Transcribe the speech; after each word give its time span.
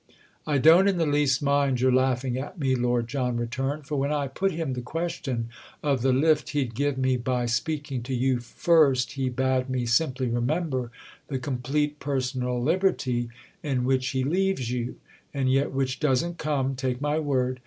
"I 0.47 0.57
don't 0.57 0.87
in 0.87 0.97
the 0.97 1.05
least 1.05 1.43
mind 1.43 1.79
your 1.79 1.91
laughing 1.91 2.35
at 2.35 2.57
me," 2.57 2.73
Lord 2.75 3.07
John 3.07 3.37
returned, 3.37 3.85
"for 3.85 3.97
when 3.97 4.11
I 4.11 4.27
put 4.27 4.51
him 4.51 4.73
the 4.73 4.81
question 4.81 5.49
of 5.83 6.01
the 6.01 6.11
lift 6.11 6.49
he'd 6.57 6.73
give 6.73 6.97
me 6.97 7.17
by 7.17 7.45
speaking 7.45 8.01
to 8.01 8.15
you 8.15 8.39
first 8.39 9.11
he 9.11 9.29
bade 9.29 9.69
me 9.69 9.85
simply 9.85 10.25
remember 10.27 10.89
the 11.27 11.37
complete 11.37 11.99
personal 11.99 12.59
liberty 12.59 13.29
in 13.61 13.83
which 13.83 14.07
he 14.07 14.23
leaves 14.23 14.71
you, 14.71 14.95
and 15.35 15.51
yet 15.51 15.71
which 15.71 15.99
doesn't 15.99 16.39
come—take 16.39 16.99
my 16.99 17.19
word!" 17.19 17.59